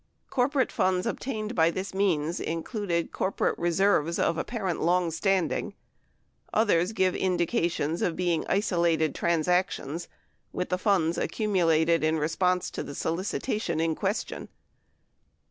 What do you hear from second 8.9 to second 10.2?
trans actions